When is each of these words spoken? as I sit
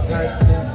as 0.00 0.10
I 0.10 0.26
sit 0.26 0.69